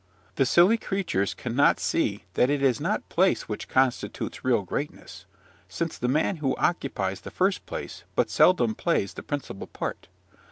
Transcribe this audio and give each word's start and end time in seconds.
The 0.33 0.47
silly 0.47 0.79
creatures 0.79 1.35
cannot 1.35 1.79
see 1.79 2.23
that 2.33 2.49
it 2.49 2.63
is 2.63 2.81
not 2.81 3.07
place 3.07 3.47
which 3.47 3.67
constitutes 3.67 4.43
real 4.43 4.63
greatness, 4.63 5.27
since 5.69 5.95
the 5.99 6.07
man 6.07 6.37
who 6.37 6.55
occupies 6.57 7.21
the 7.21 7.29
first 7.29 7.67
place 7.67 8.03
but 8.15 8.31
seldom 8.31 8.73
plays 8.73 9.13
the 9.13 9.21
principal 9.21 9.67
part. 9.67 10.07